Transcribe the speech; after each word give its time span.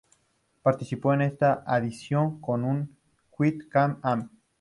Participó 0.63 1.13
en 1.13 1.21
esta 1.21 1.63
edición 1.77 2.41
con 2.41 2.63
un 2.63 2.97
quad 3.29 3.53
Can-Am. 3.69 4.31